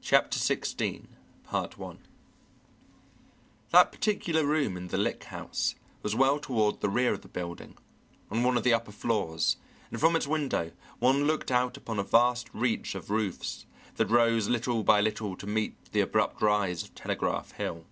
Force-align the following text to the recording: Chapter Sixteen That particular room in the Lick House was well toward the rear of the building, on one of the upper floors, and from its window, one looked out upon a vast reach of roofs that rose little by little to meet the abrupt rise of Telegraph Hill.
Chapter 0.00 0.38
Sixteen 0.38 1.06
That 1.52 1.68
particular 3.92 4.42
room 4.46 4.74
in 4.74 4.88
the 4.88 4.96
Lick 4.96 5.24
House 5.24 5.74
was 6.02 6.14
well 6.14 6.38
toward 6.38 6.80
the 6.80 6.88
rear 6.88 7.12
of 7.12 7.20
the 7.20 7.28
building, 7.28 7.76
on 8.30 8.42
one 8.42 8.56
of 8.56 8.62
the 8.62 8.72
upper 8.72 8.90
floors, 8.90 9.58
and 9.90 10.00
from 10.00 10.16
its 10.16 10.26
window, 10.26 10.72
one 10.98 11.24
looked 11.24 11.50
out 11.50 11.76
upon 11.76 11.98
a 11.98 12.04
vast 12.04 12.48
reach 12.54 12.94
of 12.94 13.10
roofs 13.10 13.66
that 13.96 14.06
rose 14.06 14.48
little 14.48 14.82
by 14.82 15.02
little 15.02 15.36
to 15.36 15.46
meet 15.46 15.74
the 15.92 16.00
abrupt 16.00 16.40
rise 16.40 16.82
of 16.82 16.94
Telegraph 16.94 17.52
Hill. 17.52 17.84